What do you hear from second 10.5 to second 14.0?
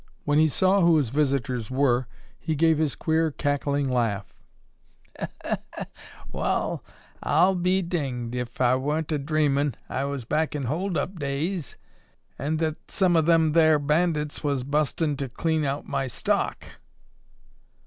in holdup days and that some of them thar